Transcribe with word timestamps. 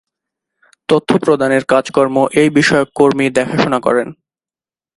তথ্য 0.89 1.09
প্রদানের 1.17 1.63
কাজ-কর্ম 1.65 2.15
এই 2.33 2.49
বিষয়ক 2.49 2.87
কর্মী 2.95 3.25
দেখাশুনা 3.29 3.79
করেন। 3.79 4.07